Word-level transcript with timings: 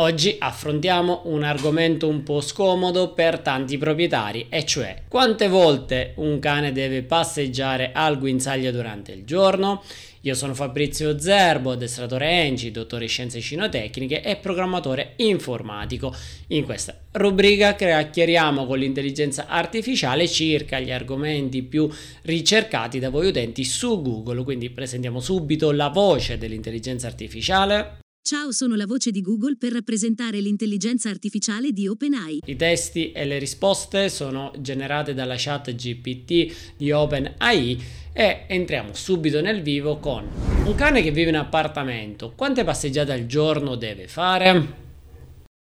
Oggi 0.00 0.36
affrontiamo 0.38 1.22
un 1.24 1.42
argomento 1.42 2.06
un 2.06 2.22
po' 2.22 2.40
scomodo 2.40 3.14
per 3.14 3.40
tanti 3.40 3.78
proprietari, 3.78 4.46
e 4.48 4.64
cioè 4.64 5.02
quante 5.08 5.48
volte 5.48 6.12
un 6.18 6.38
cane 6.38 6.70
deve 6.70 7.02
passeggiare 7.02 7.90
al 7.92 8.16
guinzaglio 8.16 8.70
durante 8.70 9.10
il 9.10 9.24
giorno. 9.24 9.82
Io 10.20 10.34
sono 10.34 10.54
Fabrizio 10.54 11.18
Zerbo, 11.18 11.72
addestratore 11.72 12.30
ENCI, 12.30 12.70
dottore 12.70 13.04
in 13.04 13.10
scienze 13.10 13.40
cinotecniche 13.40 14.22
e 14.22 14.36
programmatore 14.36 15.14
informatico. 15.16 16.14
In 16.48 16.64
questa 16.64 16.96
rubrica 17.12 17.74
chiacchieriamo 17.74 18.66
con 18.66 18.78
l'intelligenza 18.78 19.48
artificiale 19.48 20.28
circa 20.28 20.78
gli 20.78 20.92
argomenti 20.92 21.64
più 21.64 21.90
ricercati 22.22 23.00
da 23.00 23.10
voi 23.10 23.26
utenti 23.26 23.64
su 23.64 24.00
Google, 24.00 24.44
quindi 24.44 24.70
presentiamo 24.70 25.18
subito 25.18 25.72
la 25.72 25.88
voce 25.88 26.38
dell'intelligenza 26.38 27.08
artificiale. 27.08 28.06
Ciao, 28.28 28.52
sono 28.52 28.74
la 28.74 28.84
voce 28.84 29.10
di 29.10 29.22
Google 29.22 29.56
per 29.56 29.72
rappresentare 29.72 30.38
l'intelligenza 30.40 31.08
artificiale 31.08 31.72
di 31.72 31.88
OpenAI. 31.88 32.40
I 32.44 32.56
testi 32.56 33.10
e 33.10 33.24
le 33.24 33.38
risposte 33.38 34.10
sono 34.10 34.52
generate 34.58 35.14
dalla 35.14 35.36
chat 35.38 35.74
GPT 35.74 36.74
di 36.76 36.92
OpenAI 36.92 37.82
e 38.12 38.44
entriamo 38.46 38.92
subito 38.92 39.40
nel 39.40 39.62
vivo 39.62 39.96
con 39.96 40.28
un 40.62 40.74
cane 40.74 41.02
che 41.02 41.10
vive 41.10 41.30
in 41.30 41.36
appartamento. 41.36 42.34
Quante 42.36 42.64
passeggiate 42.64 43.12
al 43.12 43.24
giorno 43.24 43.76
deve 43.76 44.08
fare? 44.08 44.86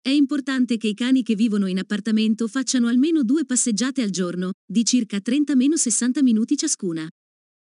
È 0.01 0.09
importante 0.09 0.77
che 0.77 0.87
i 0.87 0.93
cani 0.93 1.23
che 1.23 1.35
vivono 1.35 1.67
in 1.67 1.79
appartamento 1.79 2.47
facciano 2.47 2.87
almeno 2.87 3.23
due 3.23 3.43
passeggiate 3.43 4.01
al 4.01 4.11
giorno, 4.11 4.51
di 4.65 4.85
circa 4.85 5.17
30-60 5.17 6.21
minuti 6.21 6.55
ciascuna. 6.55 7.05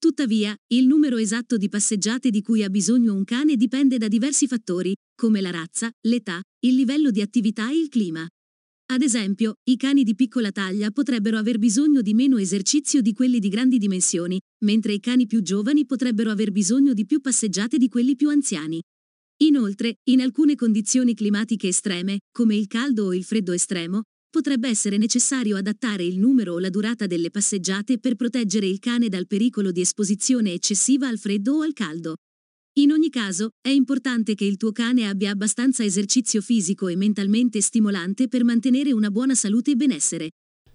Tuttavia, 0.06 0.56
il 0.68 0.86
numero 0.86 1.18
esatto 1.18 1.58
di 1.58 1.68
passeggiate 1.68 2.30
di 2.30 2.44
cui 2.44 2.62
ha 2.62 2.70
bisogno 2.70 3.16
un 3.16 3.24
cane 3.24 3.56
dipende 3.56 3.98
da 3.98 4.08
diversi 4.08 4.46
fattori, 4.46 4.94
come 5.16 5.42
la 5.42 5.50
razza, 5.50 5.90
l'età, 6.02 6.44
il 6.60 6.76
livello 6.76 7.10
di 7.10 7.22
attività 7.22 7.72
e 7.72 7.80
il 7.80 7.90
clima. 7.90 8.24
Ad 8.94 9.02
esempio, 9.02 9.56
i 9.64 9.76
cani 9.78 10.04
di 10.04 10.14
piccola 10.14 10.52
taglia 10.52 10.92
potrebbero 10.92 11.40
aver 11.40 11.58
bisogno 11.58 12.04
di 12.04 12.14
meno 12.14 12.38
esercizio 12.38 13.02
di 13.02 13.14
quelli 13.14 13.40
di 13.40 13.50
grandi 13.50 13.80
dimensioni, 13.80 14.40
mentre 14.64 14.94
i 14.94 15.00
cani 15.00 15.26
più 15.26 15.42
giovani 15.42 15.88
potrebbero 15.88 16.30
aver 16.30 16.52
bisogno 16.52 16.94
di 16.94 17.08
più 17.08 17.20
passeggiate 17.20 17.80
di 17.80 17.90
quelli 17.90 18.16
più 18.16 18.30
anziani. 18.30 18.80
Inoltre, 19.38 19.96
in 20.12 20.22
alcune 20.22 20.54
condizioni 20.54 21.16
climatiche 21.16 21.70
estreme, 21.70 22.20
come 22.32 22.56
il 22.56 22.68
caldo 22.68 23.06
o 23.06 23.14
il 23.16 23.24
freddo 23.24 23.54
estremo, 23.54 24.04
potrebbe 24.36 24.68
essere 24.68 24.98
necessario 24.98 25.56
adattare 25.56 26.04
il 26.04 26.20
numero 26.20 26.56
o 26.56 26.60
la 26.60 26.70
durata 26.70 27.08
delle 27.08 27.32
passeggiate 27.32 28.00
per 28.00 28.16
proteggere 28.16 28.66
il 28.66 28.80
cane 28.80 29.08
dal 29.08 29.28
pericolo 29.28 29.72
di 29.72 29.80
esposizione 29.80 30.52
eccessiva 30.52 31.08
al 31.08 31.18
freddo 31.18 31.54
o 31.54 31.62
al 31.62 31.72
caldo. 31.72 32.16
In 32.80 32.92
ogni 32.92 33.10
caso, 33.10 33.52
è 33.62 33.70
importante 33.70 34.36
che 34.36 34.44
il 34.44 34.58
tuo 34.58 34.74
cane 34.74 35.08
abbia 35.08 35.32
abbastanza 35.32 35.86
esercizio 35.86 36.42
fisico 36.42 36.90
e 36.90 36.98
mentalmente 36.98 37.62
stimolante 37.62 38.28
per 38.28 38.44
mantenere 38.44 38.92
una 38.92 39.10
buona 39.10 39.36
salute 39.36 39.72
e 39.72 39.76
benessere. 39.78 40.30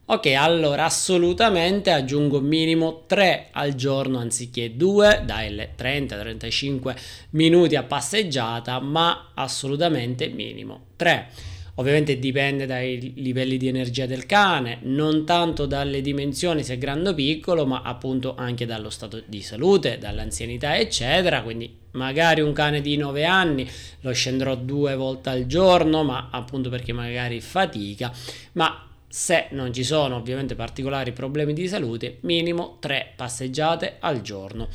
Ok, 0.06 0.28
allora 0.28 0.86
assolutamente 0.86 1.90
aggiungo 1.90 2.40
minimo 2.40 3.04
3 3.06 3.50
al 3.52 3.74
giorno 3.74 4.16
anziché 4.16 4.74
2, 4.74 5.24
dai 5.26 5.54
30-35 5.76 6.96
minuti 7.32 7.76
a 7.76 7.82
passeggiata, 7.82 8.80
ma 8.80 9.32
assolutamente 9.34 10.28
minimo 10.28 10.86
3. 10.96 11.58
Ovviamente 11.80 12.18
dipende 12.18 12.66
dai 12.66 13.14
livelli 13.16 13.56
di 13.56 13.66
energia 13.66 14.04
del 14.04 14.26
cane, 14.26 14.80
non 14.82 15.24
tanto 15.24 15.64
dalle 15.64 16.02
dimensioni 16.02 16.62
se 16.62 16.76
grande 16.76 17.08
o 17.08 17.14
piccolo, 17.14 17.64
ma 17.64 17.80
appunto 17.80 18.34
anche 18.36 18.66
dallo 18.66 18.90
stato 18.90 19.22
di 19.24 19.40
salute, 19.40 19.96
dall'anzianità, 19.96 20.76
eccetera. 20.76 21.40
Quindi 21.40 21.74
magari 21.92 22.42
un 22.42 22.52
cane 22.52 22.82
di 22.82 22.98
9 22.98 23.24
anni 23.24 23.66
lo 24.00 24.12
scenderò 24.12 24.56
due 24.56 24.94
volte 24.94 25.30
al 25.30 25.46
giorno, 25.46 26.04
ma 26.04 26.28
appunto 26.30 26.68
perché 26.68 26.92
magari 26.92 27.40
fatica, 27.40 28.12
ma 28.52 28.86
se 29.08 29.46
non 29.52 29.72
ci 29.72 29.82
sono 29.82 30.16
ovviamente 30.16 30.54
particolari 30.54 31.12
problemi 31.12 31.54
di 31.54 31.66
salute, 31.66 32.18
minimo 32.20 32.76
3 32.78 33.14
passeggiate 33.16 33.96
al 34.00 34.20
giorno 34.20 34.68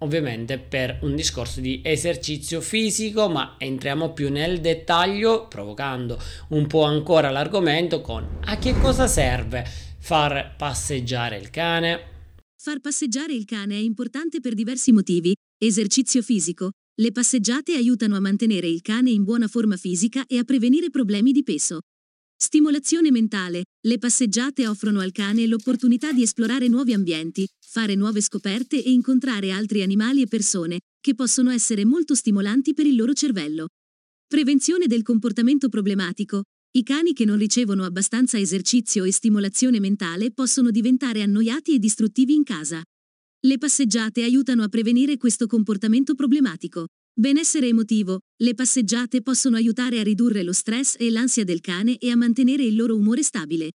ovviamente 0.00 0.58
per 0.58 0.98
un 1.02 1.14
discorso 1.14 1.60
di 1.60 1.80
esercizio 1.84 2.60
fisico, 2.60 3.28
ma 3.28 3.56
entriamo 3.58 4.12
più 4.12 4.30
nel 4.30 4.60
dettaglio, 4.60 5.48
provocando 5.48 6.18
un 6.48 6.66
po' 6.66 6.82
ancora 6.82 7.30
l'argomento 7.30 8.00
con 8.00 8.38
a 8.44 8.58
che 8.58 8.78
cosa 8.78 9.06
serve 9.06 9.64
far 9.98 10.54
passeggiare 10.56 11.36
il 11.38 11.50
cane? 11.50 12.00
Far 12.60 12.80
passeggiare 12.80 13.32
il 13.32 13.44
cane 13.44 13.76
è 13.76 13.80
importante 13.80 14.40
per 14.40 14.54
diversi 14.54 14.92
motivi. 14.92 15.34
Esercizio 15.58 16.22
fisico. 16.22 16.70
Le 17.00 17.12
passeggiate 17.12 17.74
aiutano 17.74 18.16
a 18.16 18.20
mantenere 18.20 18.68
il 18.68 18.82
cane 18.82 19.10
in 19.10 19.24
buona 19.24 19.48
forma 19.48 19.76
fisica 19.76 20.26
e 20.26 20.36
a 20.36 20.44
prevenire 20.44 20.90
problemi 20.90 21.32
di 21.32 21.42
peso. 21.42 21.80
Stimolazione 22.42 23.10
mentale. 23.10 23.66
Le 23.86 23.98
passeggiate 23.98 24.66
offrono 24.66 25.00
al 25.00 25.12
cane 25.12 25.46
l'opportunità 25.46 26.10
di 26.10 26.22
esplorare 26.22 26.68
nuovi 26.68 26.94
ambienti, 26.94 27.46
fare 27.64 27.94
nuove 27.94 28.22
scoperte 28.22 28.82
e 28.82 28.90
incontrare 28.90 29.50
altri 29.50 29.82
animali 29.82 30.22
e 30.22 30.26
persone, 30.26 30.80
che 31.02 31.14
possono 31.14 31.50
essere 31.50 31.84
molto 31.84 32.14
stimolanti 32.14 32.72
per 32.72 32.86
il 32.86 32.96
loro 32.96 33.12
cervello. 33.12 33.68
Prevenzione 34.26 34.86
del 34.86 35.02
comportamento 35.02 35.68
problematico. 35.68 36.44
I 36.78 36.82
cani 36.82 37.12
che 37.12 37.26
non 37.26 37.36
ricevono 37.36 37.84
abbastanza 37.84 38.38
esercizio 38.38 39.04
e 39.04 39.12
stimolazione 39.12 39.78
mentale 39.78 40.32
possono 40.32 40.70
diventare 40.70 41.20
annoiati 41.20 41.74
e 41.74 41.78
distruttivi 41.78 42.34
in 42.34 42.44
casa. 42.44 42.82
Le 43.40 43.58
passeggiate 43.58 44.22
aiutano 44.22 44.62
a 44.62 44.68
prevenire 44.68 45.18
questo 45.18 45.46
comportamento 45.46 46.14
problematico. 46.14 46.86
Benessere 47.20 47.66
emotivo. 47.66 48.20
Le 48.38 48.54
passeggiate 48.54 49.20
possono 49.20 49.56
aiutare 49.56 50.00
a 50.00 50.02
ridurre 50.02 50.42
lo 50.42 50.54
stress 50.54 50.96
e 50.98 51.10
l'ansia 51.10 51.44
del 51.44 51.60
cane 51.60 51.98
e 51.98 52.10
a 52.10 52.16
mantenere 52.16 52.62
il 52.62 52.74
loro 52.74 52.96
umore 52.96 53.22
stabile. 53.22 53.72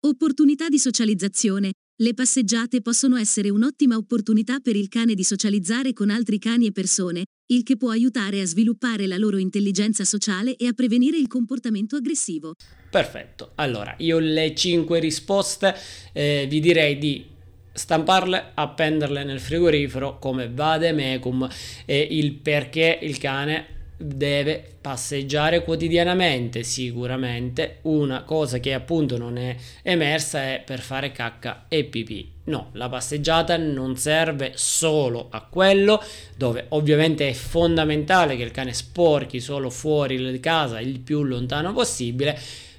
Opportunità 0.00 0.68
di 0.68 0.78
socializzazione. 0.78 1.72
Le 2.02 2.12
passeggiate 2.12 2.82
possono 2.82 3.16
essere 3.16 3.48
un'ottima 3.48 3.96
opportunità 3.96 4.58
per 4.60 4.76
il 4.76 4.88
cane 4.88 5.14
di 5.14 5.24
socializzare 5.24 5.94
con 5.94 6.10
altri 6.10 6.38
cani 6.38 6.66
e 6.66 6.72
persone, 6.72 7.24
il 7.46 7.62
che 7.62 7.78
può 7.78 7.88
aiutare 7.88 8.42
a 8.42 8.44
sviluppare 8.44 9.06
la 9.06 9.16
loro 9.16 9.38
intelligenza 9.38 10.04
sociale 10.04 10.56
e 10.56 10.66
a 10.66 10.74
prevenire 10.74 11.16
il 11.16 11.28
comportamento 11.28 11.96
aggressivo. 11.96 12.56
Perfetto, 12.90 13.52
allora 13.54 13.94
io 14.00 14.18
le 14.18 14.54
5 14.54 15.00
risposte 15.00 15.74
eh, 16.12 16.46
vi 16.46 16.60
direi 16.60 16.98
di 16.98 17.24
stamparle, 17.72 18.50
appenderle 18.54 19.24
nel 19.24 19.40
frigorifero 19.40 20.18
come 20.18 20.48
vade 20.52 20.92
mecum 20.92 21.48
e 21.84 22.06
il 22.10 22.32
perché 22.32 22.98
il 23.02 23.18
cane 23.18 23.80
deve 24.02 24.64
passeggiare 24.80 25.62
quotidianamente 25.62 26.62
sicuramente. 26.62 27.78
Una 27.82 28.22
cosa 28.24 28.58
che 28.58 28.74
appunto 28.74 29.16
non 29.16 29.38
è 29.38 29.56
emersa 29.82 30.42
è 30.42 30.62
per 30.64 30.80
fare 30.80 31.12
cacca 31.12 31.66
e 31.68 31.84
pipì. 31.84 32.30
No 32.44 32.70
la 32.72 32.88
passeggiata 32.88 33.56
non 33.56 33.96
serve 33.96 34.52
solo 34.56 35.28
a 35.30 35.46
quello 35.48 36.02
dove 36.36 36.66
ovviamente 36.70 37.28
è 37.28 37.32
fondamentale 37.32 38.36
che 38.36 38.42
il 38.42 38.50
cane 38.50 38.72
sporchi 38.72 39.38
solo 39.38 39.70
fuori 39.70 40.30
di 40.32 40.40
casa 40.40 40.80
il 40.80 40.98
più 40.98 41.22
lontano 41.22 41.72
possibile 41.72 42.36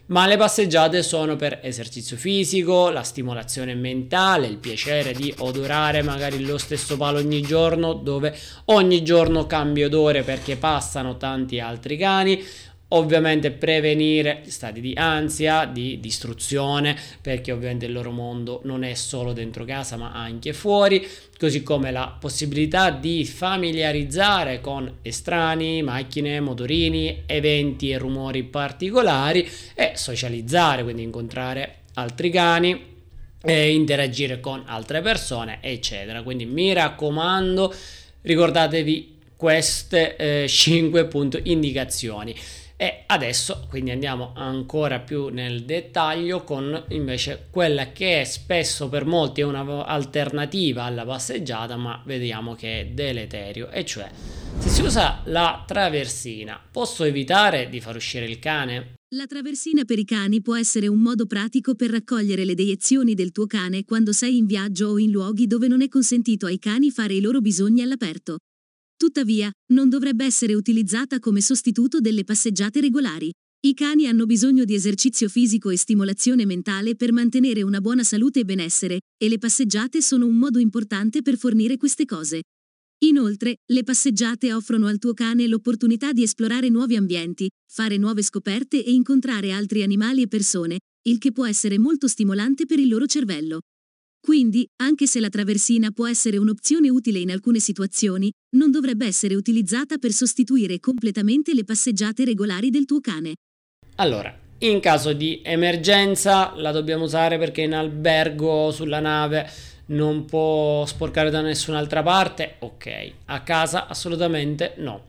ma 0.07 0.27
le 0.27 0.35
passeggiate 0.35 1.01
sono 1.01 1.35
per 1.37 1.59
esercizio 1.61 2.17
fisico, 2.17 2.89
la 2.89 3.03
stimolazione 3.03 3.73
mentale, 3.73 4.47
il 4.47 4.57
piacere 4.57 5.13
di 5.13 5.33
odorare 5.37 6.01
magari 6.01 6.43
lo 6.43 6.57
stesso 6.57 6.97
palo 6.97 7.19
ogni 7.19 7.41
giorno 7.41 7.93
dove 7.93 8.37
ogni 8.65 9.01
giorno 9.03 9.47
cambia 9.47 9.85
odore 9.85 10.23
perché 10.23 10.57
passano 10.57 11.15
tanti 11.15 11.59
altri 11.59 11.95
cani 11.95 12.43
ovviamente 12.93 13.51
prevenire 13.51 14.43
stati 14.47 14.81
di 14.81 14.93
ansia, 14.95 15.65
di 15.65 15.99
distruzione, 15.99 16.97
perché 17.21 17.51
ovviamente 17.51 17.85
il 17.85 17.91
loro 17.91 18.11
mondo 18.11 18.61
non 18.63 18.83
è 18.83 18.93
solo 18.93 19.33
dentro 19.33 19.65
casa 19.65 19.97
ma 19.97 20.11
anche 20.13 20.53
fuori, 20.53 21.05
così 21.37 21.63
come 21.63 21.91
la 21.91 22.15
possibilità 22.19 22.89
di 22.89 23.25
familiarizzare 23.25 24.61
con 24.61 24.97
estranei, 25.01 25.81
macchine, 25.81 26.39
motorini, 26.39 27.23
eventi 27.25 27.89
e 27.89 27.97
rumori 27.97 28.43
particolari 28.43 29.49
e 29.75 29.93
socializzare, 29.95 30.83
quindi 30.83 31.03
incontrare 31.03 31.77
altri 31.93 32.29
cani 32.29 32.91
interagire 33.45 34.39
con 34.39 34.63
altre 34.65 35.01
persone, 35.01 35.57
eccetera. 35.61 36.23
Quindi 36.23 36.45
mi 36.45 36.71
raccomando, 36.71 37.73
ricordatevi 38.21 39.17
queste 39.35 40.15
eh, 40.15 40.47
5 40.47 41.05
punto 41.07 41.37
indicazioni. 41.43 42.33
E 42.83 43.05
adesso 43.07 43.65
quindi 43.69 43.91
andiamo 43.91 44.33
ancora 44.35 44.99
più 44.99 45.29
nel 45.29 45.63
dettaglio 45.63 46.43
con 46.43 46.83
invece 46.89 47.47
quella 47.49 47.93
che 47.93 48.25
spesso 48.25 48.89
per 48.89 49.05
molti 49.05 49.39
è 49.39 49.45
un'alternativa 49.45 50.83
alla 50.83 51.05
passeggiata, 51.05 51.77
ma 51.77 52.03
vediamo 52.05 52.55
che 52.55 52.81
è 52.81 52.85
deleterio, 52.87 53.69
e 53.69 53.85
cioè 53.85 54.11
se 54.57 54.67
si 54.67 54.81
usa 54.81 55.21
la 55.27 55.63
traversina, 55.65 56.59
posso 56.69 57.05
evitare 57.05 57.69
di 57.69 57.79
far 57.79 57.95
uscire 57.95 58.25
il 58.25 58.39
cane? 58.39 58.95
La 59.15 59.27
traversina 59.27 59.85
per 59.85 59.99
i 59.99 60.03
cani 60.03 60.41
può 60.41 60.57
essere 60.57 60.87
un 60.87 60.99
modo 60.99 61.25
pratico 61.25 61.75
per 61.75 61.89
raccogliere 61.89 62.43
le 62.43 62.53
deiezioni 62.53 63.13
del 63.13 63.31
tuo 63.31 63.47
cane 63.47 63.85
quando 63.85 64.11
sei 64.11 64.35
in 64.35 64.45
viaggio 64.45 64.87
o 64.87 64.99
in 64.99 65.09
luoghi 65.09 65.47
dove 65.47 65.69
non 65.69 65.81
è 65.81 65.87
consentito 65.87 66.47
ai 66.47 66.59
cani 66.59 66.91
fare 66.91 67.13
i 67.13 67.21
loro 67.21 67.39
bisogni 67.39 67.81
all'aperto. 67.81 68.39
Tuttavia, 68.95 69.51
non 69.73 69.89
dovrebbe 69.89 70.25
essere 70.25 70.53
utilizzata 70.53 71.19
come 71.19 71.41
sostituto 71.41 71.99
delle 71.99 72.23
passeggiate 72.23 72.79
regolari. 72.81 73.31
I 73.65 73.73
cani 73.73 74.07
hanno 74.07 74.25
bisogno 74.25 74.65
di 74.65 74.73
esercizio 74.73 75.29
fisico 75.29 75.69
e 75.69 75.77
stimolazione 75.77 76.45
mentale 76.45 76.95
per 76.95 77.13
mantenere 77.13 77.61
una 77.61 77.79
buona 77.79 78.03
salute 78.03 78.41
e 78.41 78.45
benessere, 78.45 78.99
e 79.17 79.29
le 79.29 79.37
passeggiate 79.37 80.01
sono 80.01 80.25
un 80.25 80.35
modo 80.35 80.59
importante 80.59 81.21
per 81.21 81.37
fornire 81.37 81.77
queste 81.77 82.05
cose. 82.05 82.41
Inoltre, 83.05 83.57
le 83.65 83.83
passeggiate 83.83 84.53
offrono 84.53 84.87
al 84.87 84.97
tuo 84.97 85.13
cane 85.13 85.47
l'opportunità 85.47 86.13
di 86.13 86.23
esplorare 86.23 86.69
nuovi 86.69 86.95
ambienti, 86.95 87.49
fare 87.69 87.97
nuove 87.97 88.21
scoperte 88.21 88.83
e 88.83 88.91
incontrare 88.91 89.51
altri 89.51 89.83
animali 89.83 90.21
e 90.21 90.27
persone, 90.27 90.79
il 91.07 91.17
che 91.17 91.31
può 91.31 91.45
essere 91.45 91.77
molto 91.77 92.07
stimolante 92.07 92.65
per 92.65 92.79
il 92.79 92.87
loro 92.87 93.05
cervello. 93.05 93.59
Quindi, 94.25 94.65
anche 94.77 95.05
se 95.05 95.19
la 95.19 95.27
traversina 95.27 95.91
può 95.91 96.07
essere 96.07 96.37
un'opzione 96.37 96.89
utile 96.89 97.19
in 97.19 97.29
alcune 97.29 97.59
situazioni, 97.59 98.31
non 98.55 98.71
dovrebbe 98.71 99.05
essere 99.05 99.35
utilizzata 99.35 99.97
per 99.97 100.13
sostituire 100.13 100.79
completamente 100.79 101.53
le 101.53 101.65
passeggiate 101.65 102.23
regolari 102.23 102.69
del 102.69 102.85
tuo 102.85 103.01
cane. 103.01 103.33
Allora, 103.95 104.33
in 104.59 104.79
caso 104.79 105.11
di 105.11 105.41
emergenza 105.43 106.53
la 106.55 106.71
dobbiamo 106.71 107.03
usare 107.03 107.37
perché 107.37 107.63
in 107.63 107.73
albergo 107.73 108.71
sulla 108.71 109.01
nave 109.01 109.45
non 109.87 110.23
può 110.23 110.85
sporcare 110.85 111.29
da 111.29 111.41
nessun'altra 111.41 112.01
parte? 112.01 112.55
Ok, 112.59 113.11
a 113.25 113.41
casa 113.41 113.87
assolutamente 113.87 114.75
no. 114.77 115.07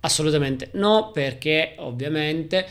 Assolutamente 0.00 0.68
no 0.74 1.10
perché 1.10 1.72
ovviamente 1.78 2.66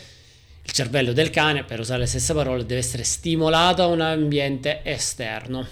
il 0.64 0.72
cervello 0.72 1.14
del 1.14 1.30
cane, 1.30 1.64
per 1.64 1.80
usare 1.80 2.02
le 2.02 2.06
stesse 2.06 2.34
parole, 2.34 2.66
deve 2.66 2.80
essere 2.80 3.04
stimolato 3.04 3.82
a 3.84 3.88
un 3.88 4.02
ambiente 4.02 4.82
esterno. 4.84 5.68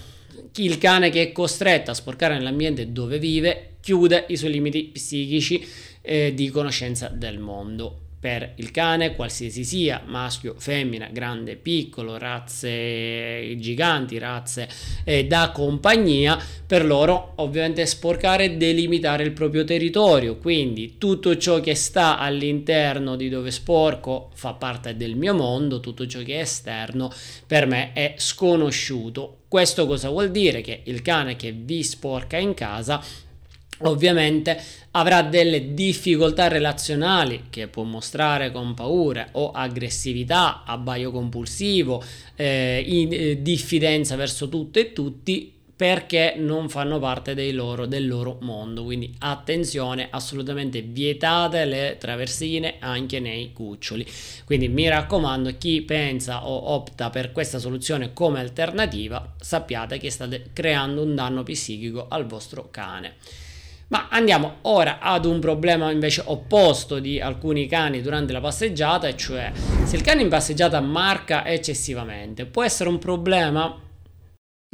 Il 0.56 0.78
cane 0.78 1.10
che 1.10 1.22
è 1.22 1.32
costretto 1.32 1.92
a 1.92 1.94
sporcare 1.94 2.34
nell'ambiente 2.34 2.92
dove 2.92 3.20
vive 3.20 3.76
chiude 3.82 4.26
i 4.30 4.38
suoi 4.38 4.52
limiti 4.52 4.86
psichici 4.86 5.66
eh, 6.02 6.34
di 6.34 6.50
conoscenza 6.50 7.08
del 7.08 7.38
mondo 7.40 8.08
per 8.20 8.54
il 8.56 8.72
cane, 8.72 9.16
qualsiasi 9.16 9.64
sia, 9.64 10.02
maschio, 10.06 10.56
femmina, 10.58 11.08
grande, 11.12 11.56
piccolo, 11.56 12.18
razze 12.18 13.56
giganti, 13.58 14.18
razze 14.18 14.68
eh, 15.06 15.26
da 15.26 15.52
compagnia, 15.54 16.38
per 16.68 16.86
loro 16.86 17.34
ovviamente 17.38 17.86
sporcare 17.86 18.44
e 18.44 18.58
delimitare 18.58 19.24
il 19.24 19.32
proprio 19.32 19.64
territorio, 19.64 20.38
quindi 20.38 20.98
tutto 20.98 21.38
ciò 21.38 21.62
che 21.62 21.76
sta 21.76 22.18
all'interno 22.20 23.16
di 23.16 23.30
dove 23.30 23.52
sporco 23.52 24.32
fa 24.34 24.54
parte 24.54 24.98
del 24.98 25.16
mio 25.16 25.34
mondo, 25.34 25.80
tutto 25.80 26.06
ciò 26.06 26.20
che 26.20 26.36
è 26.36 26.42
esterno 26.42 27.12
per 27.48 27.66
me 27.68 27.94
è 27.94 28.16
sconosciuto. 28.18 29.38
Questo 29.48 29.88
cosa 29.88 30.10
vuol 30.10 30.30
dire? 30.30 30.62
Che 30.62 30.82
il 30.84 31.02
cane 31.02 31.36
che 31.36 31.52
vi 31.52 31.84
sporca 31.84 32.38
in 32.38 32.54
casa 32.54 33.02
ovviamente 33.82 34.62
avrà 34.92 35.22
delle 35.22 35.74
difficoltà 35.74 36.48
relazionali 36.48 37.46
che 37.50 37.68
può 37.68 37.84
mostrare 37.84 38.52
con 38.52 38.74
paura 38.74 39.30
o 39.34 39.52
aggressività, 39.52 40.64
abbaio 40.66 41.12
compulsivo, 41.12 42.04
eh, 42.36 42.84
in, 42.86 43.10
eh, 43.12 43.42
diffidenza 43.42 44.16
verso 44.16 44.50
tutto 44.50 44.80
e 44.80 44.94
tutti 44.94 45.58
perché 45.80 46.34
non 46.36 46.68
fanno 46.68 47.00
parte 47.00 47.34
loro, 47.54 47.86
del 47.86 48.06
loro 48.06 48.38
mondo. 48.42 48.84
Quindi 48.84 49.16
attenzione, 49.20 50.10
assolutamente 50.12 50.82
vietate 50.82 51.64
le 51.64 51.96
traversine 51.98 52.76
anche 52.80 53.22
nei 53.22 53.54
cuccioli. 53.54 54.06
Quindi 54.44 54.68
mi 54.68 54.90
raccomando, 54.90 55.56
chi 55.58 55.82
pensa 55.84 56.46
o 56.46 56.74
opta 56.74 57.10
per 57.10 57.32
questa 57.32 57.60
soluzione 57.60 58.12
come 58.12 58.42
alternativa, 58.42 59.36
sappiate 59.40 59.98
che 60.00 60.12
state 60.12 60.50
creando 60.52 61.02
un 61.02 61.16
danno 61.16 61.44
psichico 61.44 62.08
al 62.10 62.26
vostro 62.26 62.68
cane. 62.70 63.16
Ma 63.90 64.08
andiamo 64.10 64.58
ora 64.64 65.00
ad 65.00 65.26
un 65.26 65.40
problema 65.40 65.92
invece 65.92 66.24
opposto 66.26 67.00
di 67.00 67.20
alcuni 67.20 67.68
cani 67.68 68.02
durante 68.02 68.34
la 68.34 68.40
passeggiata, 68.40 69.08
e 69.08 69.18
cioè 69.18 69.52
se 69.84 69.96
il 69.96 70.04
cane 70.04 70.22
in 70.22 70.30
passeggiata 70.30 70.80
marca 70.80 71.46
eccessivamente, 71.46 72.46
può 72.46 72.64
essere 72.64 72.90
un 72.90 73.00
problema? 73.00 73.82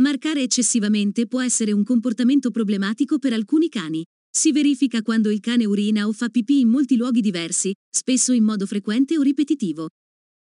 Marcare 0.02 0.42
eccessivamente 0.42 1.28
può 1.28 1.42
essere 1.42 1.72
un 1.72 1.86
comportamento 1.86 2.52
problematico 2.52 3.18
per 3.18 3.32
alcuni 3.32 3.70
cani. 3.70 4.04
Si 4.30 4.52
verifica 4.52 5.02
quando 5.02 5.32
il 5.32 5.40
cane 5.40 5.66
urina 5.66 6.08
o 6.08 6.12
fa 6.12 6.28
pipì 6.28 6.60
in 6.60 6.68
molti 6.68 6.98
luoghi 6.98 7.22
diversi, 7.22 7.74
spesso 7.90 8.34
in 8.34 8.44
modo 8.44 8.66
frequente 8.66 9.18
o 9.18 9.22
ripetitivo. 9.22 9.88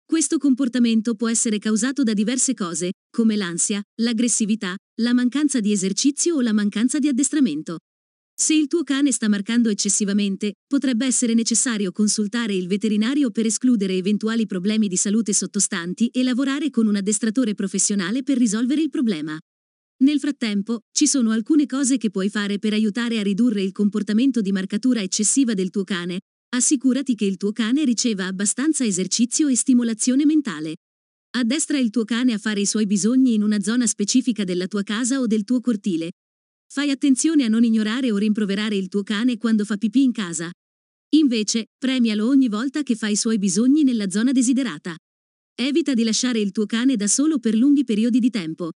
Questo 0.04 0.40
comportamento 0.40 1.14
può 1.14 1.30
essere 1.30 1.60
causato 1.60 2.02
da 2.02 2.14
diverse 2.14 2.56
cose, 2.56 2.94
come 3.16 3.36
l'ansia, 3.36 3.80
l'aggressività, 4.02 4.76
la 5.02 5.14
mancanza 5.14 5.60
di 5.60 5.72
esercizio 5.72 6.36
o 6.36 6.42
la 6.42 6.54
mancanza 6.54 6.98
di 6.98 7.08
addestramento. 7.08 7.78
Se 8.36 8.54
il 8.54 8.68
tuo 8.68 8.84
cane 8.84 9.12
sta 9.12 9.30
marcando 9.30 9.70
eccessivamente, 9.70 10.54
potrebbe 10.68 11.06
essere 11.06 11.34
necessario 11.34 11.92
consultare 11.92 12.56
il 12.56 12.68
veterinario 12.68 13.30
per 13.30 13.46
escludere 13.46 13.94
eventuali 13.96 14.48
problemi 14.48 14.88
di 14.88 14.98
salute 14.98 15.34
sottostanti 15.34 16.08
e 16.08 16.24
lavorare 16.24 16.70
con 16.72 16.88
un 16.88 16.96
addestratore 16.96 17.54
professionale 17.54 18.24
per 18.24 18.38
risolvere 18.38 18.82
il 18.82 18.90
problema. 18.90 19.38
Nel 20.04 20.20
frattempo, 20.20 20.82
ci 20.92 21.08
sono 21.08 21.30
alcune 21.32 21.68
cose 21.68 21.98
che 21.98 22.10
puoi 22.10 22.30
fare 22.30 22.58
per 22.58 22.74
aiutare 22.74 23.20
a 23.20 23.24
ridurre 23.24 23.62
il 23.62 23.72
comportamento 23.72 24.42
di 24.42 24.52
marcatura 24.52 25.02
eccessiva 25.02 25.54
del 25.54 25.70
tuo 25.70 25.84
cane. 25.84 26.20
Assicurati 26.56 27.16
che 27.16 27.26
il 27.26 27.38
tuo 27.38 27.52
cane 27.52 27.86
riceva 27.86 28.26
abbastanza 28.26 28.84
esercizio 28.84 29.48
e 29.48 29.56
stimolazione 29.56 30.26
mentale. 30.26 30.76
Addestra 31.36 31.78
il 31.78 31.92
tuo 31.92 32.04
cane 32.04 32.34
a 32.34 32.38
fare 32.38 32.62
i 32.62 32.66
suoi 32.66 32.86
bisogni 32.86 33.36
in 33.36 33.44
una 33.44 33.60
zona 33.62 33.88
specifica 33.88 34.44
della 34.44 34.68
tua 34.68 34.84
casa 34.84 35.20
o 35.20 35.28
del 35.28 35.46
tuo 35.46 35.62
cortile, 35.62 36.12
Fai 36.74 36.90
attenzione 36.90 37.44
a 37.44 37.48
non 37.50 37.64
ignorare 37.64 38.12
o 38.12 38.18
rimproverare 38.18 38.76
il 38.76 38.88
tuo 38.88 39.04
cane 39.04 39.38
quando 39.38 39.64
fa 39.64 39.78
pipì 39.78 40.02
in 40.02 40.12
casa. 40.12 40.50
Invece, 41.10 41.68
premialo 41.78 42.28
ogni 42.28 42.48
volta 42.48 42.82
che 42.82 42.96
fa 42.96 43.10
i 43.10 43.16
suoi 43.16 43.38
bisogni 43.38 43.84
nella 43.84 44.10
zona 44.10 44.32
desiderata. 44.32 44.96
Evita 45.54 45.94
di 45.94 46.04
lasciare 46.04 46.40
il 46.40 46.52
tuo 46.52 46.66
cane 46.66 46.96
da 46.96 47.06
solo 47.06 47.38
per 47.38 47.54
lunghi 47.54 47.84
periodi 47.84 48.18
di 48.18 48.32
tempo. 48.32 48.72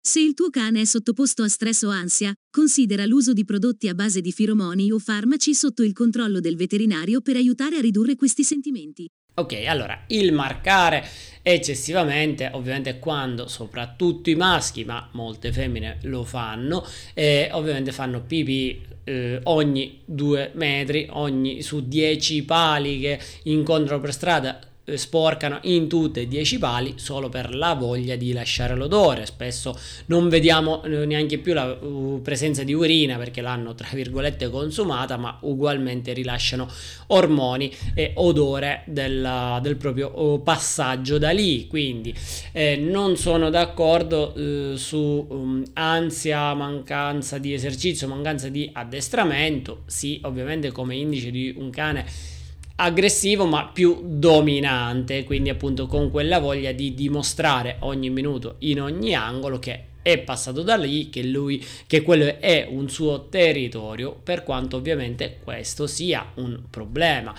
Se 0.00 0.18
il 0.18 0.34
tuo 0.34 0.50
cane 0.50 0.80
è 0.80 0.84
sottoposto 0.84 1.44
a 1.44 1.48
stress 1.48 1.82
o 1.82 1.90
ansia, 1.90 2.34
considera 2.50 3.06
l'uso 3.06 3.32
di 3.32 3.44
prodotti 3.44 3.86
a 3.86 3.94
base 3.94 4.20
di 4.20 4.32
firomoni 4.32 4.90
o 4.90 4.98
farmaci 4.98 5.54
sotto 5.54 5.84
il 5.84 5.92
controllo 5.92 6.40
del 6.40 6.56
veterinario 6.56 7.20
per 7.20 7.36
aiutare 7.36 7.76
a 7.76 7.80
ridurre 7.80 8.16
questi 8.16 8.42
sentimenti. 8.42 9.06
Ok, 9.38 9.52
allora 9.68 10.04
il 10.08 10.32
marcare 10.32 11.04
eccessivamente, 11.48 12.50
ovviamente 12.54 12.98
quando 12.98 13.46
soprattutto 13.46 14.30
i 14.30 14.34
maschi, 14.34 14.84
ma 14.84 15.08
molte 15.12 15.52
femmine 15.52 15.98
lo 16.02 16.24
fanno, 16.24 16.84
eh, 17.14 17.50
ovviamente 17.52 17.92
fanno 17.92 18.20
pipì 18.20 18.84
eh, 19.04 19.38
ogni 19.44 20.00
due 20.04 20.50
metri, 20.54 21.06
ogni 21.10 21.62
su 21.62 21.86
dieci 21.86 22.42
pali 22.42 22.98
che 22.98 23.20
incontrano 23.44 24.00
per 24.00 24.12
strada 24.12 24.58
sporcano 24.94 25.58
in 25.62 25.88
tutte 25.88 26.22
e 26.22 26.28
dieci 26.28 26.58
pali 26.58 26.94
solo 26.96 27.28
per 27.28 27.54
la 27.54 27.74
voglia 27.74 28.16
di 28.16 28.32
lasciare 28.32 28.74
l'odore. 28.76 29.26
Spesso 29.26 29.78
non 30.06 30.28
vediamo 30.28 30.82
eh, 30.84 31.04
neanche 31.04 31.38
più 31.38 31.52
la 31.54 31.72
uh, 31.72 32.20
presenza 32.22 32.62
di 32.62 32.72
urina 32.72 33.16
perché 33.16 33.40
l'hanno 33.40 33.74
tra 33.74 33.88
virgolette 33.92 34.48
consumata, 34.48 35.16
ma 35.16 35.38
ugualmente 35.42 36.12
rilasciano 36.12 36.68
ormoni 37.08 37.72
e 37.94 38.12
odore 38.14 38.82
della, 38.86 39.58
del 39.62 39.76
proprio 39.76 40.12
uh, 40.18 40.42
passaggio 40.42 41.18
da 41.18 41.30
lì. 41.30 41.66
Quindi 41.66 42.14
eh, 42.52 42.76
non 42.76 43.16
sono 43.16 43.50
d'accordo 43.50 44.32
uh, 44.36 44.76
su 44.76 45.26
um, 45.28 45.64
ansia, 45.74 46.54
mancanza 46.54 47.38
di 47.38 47.52
esercizio, 47.52 48.06
mancanza 48.06 48.48
di 48.48 48.70
addestramento. 48.72 49.82
Sì, 49.86 50.20
ovviamente 50.22 50.70
come 50.70 50.94
indice 50.94 51.30
di 51.30 51.52
un 51.56 51.70
cane 51.70 52.34
aggressivo 52.76 53.46
ma 53.46 53.66
più 53.72 54.00
dominante, 54.04 55.24
quindi 55.24 55.48
appunto 55.48 55.86
con 55.86 56.10
quella 56.10 56.38
voglia 56.38 56.72
di 56.72 56.94
dimostrare 56.94 57.76
ogni 57.80 58.10
minuto 58.10 58.56
in 58.60 58.80
ogni 58.80 59.14
angolo 59.14 59.58
che 59.58 59.84
è 60.02 60.18
passato 60.18 60.62
da 60.62 60.76
lì, 60.76 61.10
che 61.10 61.24
lui 61.24 61.64
che 61.86 62.02
quello 62.02 62.38
è 62.38 62.66
un 62.70 62.88
suo 62.88 63.28
territorio, 63.28 64.16
per 64.22 64.44
quanto 64.44 64.76
ovviamente 64.76 65.38
questo 65.42 65.86
sia 65.86 66.30
un 66.34 66.60
problema. 66.70 67.34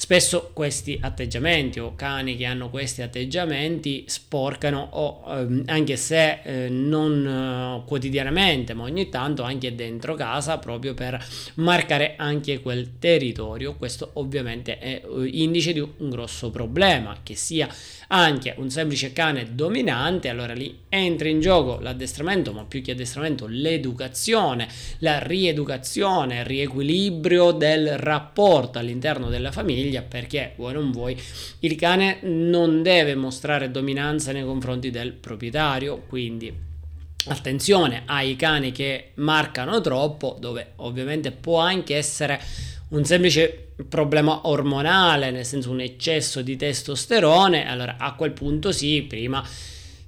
Spesso 0.00 0.52
questi 0.54 0.98
atteggiamenti 0.98 1.78
o 1.78 1.94
cani 1.94 2.34
che 2.34 2.46
hanno 2.46 2.70
questi 2.70 3.02
atteggiamenti 3.02 4.04
sporcano 4.06 4.88
o 4.92 5.22
ehm, 5.28 5.64
anche 5.66 5.96
se 5.96 6.40
eh, 6.42 6.68
non 6.70 7.26
eh, 7.26 7.86
quotidianamente 7.86 8.72
ma 8.72 8.84
ogni 8.84 9.10
tanto 9.10 9.42
anche 9.42 9.74
dentro 9.74 10.14
casa 10.14 10.56
proprio 10.56 10.94
per 10.94 11.22
marcare 11.56 12.14
anche 12.16 12.62
quel 12.62 12.98
territorio. 12.98 13.76
Questo 13.76 14.12
ovviamente 14.14 14.78
è 14.78 15.02
eh, 15.04 15.26
indice 15.26 15.74
di 15.74 15.80
un 15.80 16.08
grosso 16.08 16.50
problema 16.50 17.18
che 17.22 17.34
sia 17.34 17.68
anche 18.12 18.54
un 18.56 18.70
semplice 18.70 19.12
cane 19.12 19.54
dominante, 19.54 20.28
allora 20.28 20.54
lì 20.54 20.80
entra 20.88 21.28
in 21.28 21.40
gioco 21.40 21.78
l'addestramento, 21.78 22.52
ma 22.52 22.64
più 22.64 22.82
che 22.82 22.92
addestramento 22.92 23.46
l'educazione, 23.46 24.66
la 24.98 25.18
rieducazione, 25.18 26.38
il 26.38 26.44
riequilibrio 26.44 27.52
del 27.52 27.98
rapporto 27.98 28.78
all'interno 28.78 29.28
della 29.28 29.52
famiglia, 29.52 29.89
perché 30.08 30.52
vuoi 30.56 30.72
non 30.72 30.92
vuoi, 30.92 31.20
il 31.60 31.74
cane 31.76 32.18
non 32.22 32.82
deve 32.82 33.14
mostrare 33.14 33.70
dominanza 33.70 34.32
nei 34.32 34.44
confronti 34.44 34.90
del 34.90 35.12
proprietario, 35.12 36.04
quindi 36.08 36.52
attenzione 37.26 38.02
ai 38.06 38.36
cani 38.36 38.72
che 38.72 39.10
marcano 39.14 39.80
troppo, 39.80 40.36
dove 40.40 40.72
ovviamente 40.76 41.32
può 41.32 41.58
anche 41.58 41.96
essere 41.96 42.40
un 42.90 43.04
semplice 43.04 43.72
problema 43.88 44.46
ormonale, 44.46 45.30
nel 45.30 45.44
senso 45.44 45.70
un 45.70 45.80
eccesso 45.80 46.42
di 46.42 46.56
testosterone, 46.56 47.68
allora 47.68 47.96
a 47.98 48.14
quel 48.14 48.32
punto 48.32 48.72
sì, 48.72 49.02
prima 49.02 49.44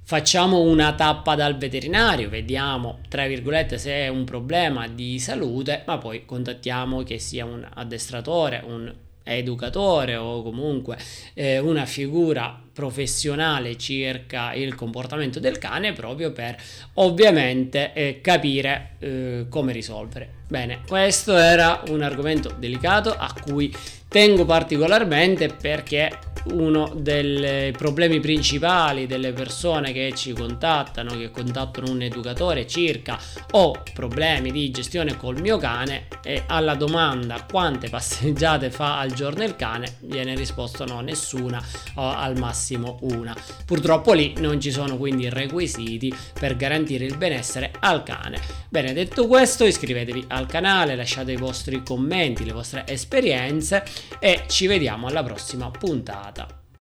facciamo 0.05 0.59
una 0.59 0.93
tappa 0.93 1.33
dal 1.35 1.57
veterinario, 1.57 2.29
vediamo 2.29 2.99
tra 3.07 3.25
virgolette 3.25 3.77
se 3.77 3.91
è 3.91 4.07
un 4.09 4.25
problema 4.25 4.87
di 4.87 5.17
salute, 5.17 5.83
ma 5.87 5.97
poi 5.97 6.25
contattiamo 6.25 7.03
che 7.03 7.19
sia 7.19 7.45
un 7.45 7.65
addestratore, 7.73 8.61
un 8.65 8.93
educatore 9.23 10.15
o 10.15 10.41
comunque 10.43 10.97
eh, 11.33 11.59
una 11.59 11.85
figura 11.85 12.61
professionale 12.73 13.77
circa 13.77 14.53
il 14.53 14.73
comportamento 14.75 15.39
del 15.39 15.59
cane 15.59 15.93
proprio 15.93 16.31
per 16.31 16.55
ovviamente 16.95 17.93
eh, 17.93 18.19
capire 18.21 18.95
eh, 18.99 19.45
come 19.47 19.71
risolvere. 19.71 20.41
Bene, 20.47 20.81
questo 20.87 21.37
era 21.37 21.81
un 21.89 22.01
argomento 22.01 22.53
delicato 22.57 23.15
a 23.15 23.33
cui 23.43 23.73
tengo 24.07 24.45
particolarmente 24.45 25.47
perché 25.47 26.31
uno 26.45 26.91
dei 26.95 27.71
problemi 27.71 28.19
principali 28.19 29.07
delle 29.07 29.31
persone 29.31 29.93
che 29.93 30.13
ci 30.15 30.33
contattano, 30.33 31.17
che 31.17 31.31
contattano 31.31 31.91
un 31.91 32.01
educatore 32.01 32.67
circa 32.67 33.17
ho 33.51 33.81
problemi 33.93 34.51
di 34.51 34.69
gestione 34.71 35.15
col 35.15 35.39
mio 35.39 35.57
cane 35.57 36.07
e 36.23 36.43
alla 36.47 36.75
domanda 36.75 37.45
quante 37.49 37.87
passeggiate 37.89 38.71
fa 38.71 38.99
al 38.99 39.13
giorno 39.13 39.43
il 39.43 39.55
cane 39.55 39.97
viene 40.01 40.35
risposto 40.35 40.85
no, 40.85 40.99
nessuna 41.01 41.63
o 41.95 42.09
al 42.09 42.37
massimo 42.63 42.99
una. 43.01 43.35
Purtroppo 43.65 44.13
lì 44.13 44.35
non 44.37 44.61
ci 44.61 44.71
sono 44.71 44.97
quindi 44.97 45.29
requisiti 45.29 46.13
per 46.33 46.55
garantire 46.55 47.03
il 47.03 47.17
benessere 47.17 47.73
al 47.79 48.03
cane. 48.03 48.39
Bene, 48.69 48.93
detto 48.93 49.27
questo 49.27 49.65
iscrivetevi 49.65 50.25
al 50.29 50.45
canale, 50.45 50.95
lasciate 50.95 51.33
i 51.33 51.37
vostri 51.37 51.83
commenti, 51.83 52.45
le 52.45 52.53
vostre 52.53 52.85
esperienze 52.87 53.83
e 54.19 54.45
ci 54.47 54.67
vediamo 54.67 55.07
alla 55.07 55.23
prossima 55.23 55.69
puntata. 55.69 56.62